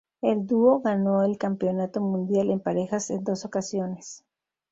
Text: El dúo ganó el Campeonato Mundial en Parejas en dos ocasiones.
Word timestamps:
El 0.23 0.47
dúo 0.47 0.79
ganó 0.79 1.21
el 1.23 1.37
Campeonato 1.37 2.01
Mundial 2.01 2.49
en 2.49 2.59
Parejas 2.59 3.11
en 3.11 3.23
dos 3.23 3.45
ocasiones. 3.45 4.23